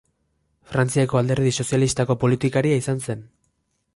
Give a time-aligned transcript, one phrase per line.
[0.71, 3.25] Frantziako Alderdi Sozialistako politikaria izan zen.